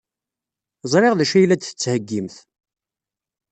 [0.91, 2.35] Ẓriɣ d acu ay la d-tettheyyimt.